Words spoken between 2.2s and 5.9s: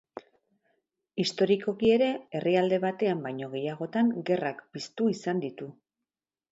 herrialde batean baino gehiagotan gerrak piztu izan ditu.